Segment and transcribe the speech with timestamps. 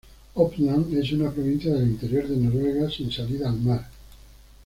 [0.33, 3.87] Oppland es una provincia del interior de Noruega sin salida al mar.